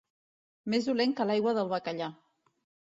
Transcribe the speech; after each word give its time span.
Més 0.75 0.89
dolent 0.89 1.15
que 1.21 1.29
l'aigua 1.33 1.57
del 1.59 1.71
bacallà. 1.77 2.13